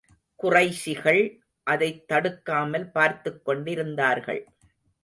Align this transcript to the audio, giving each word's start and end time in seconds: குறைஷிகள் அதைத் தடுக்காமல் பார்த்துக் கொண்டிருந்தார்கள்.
குறைஷிகள் 0.43 1.39
அதைத் 1.63 2.07
தடுக்காமல் 2.07 2.91
பார்த்துக் 2.91 3.45
கொண்டிருந்தார்கள். 3.45 4.47